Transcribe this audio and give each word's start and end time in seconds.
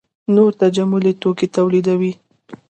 نور 0.35 0.51
تجملي 0.61 1.13
توکي 1.21 1.47
تولیدوي. 1.55 2.11